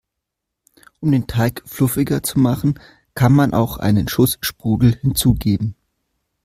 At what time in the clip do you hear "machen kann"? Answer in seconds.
2.39-3.33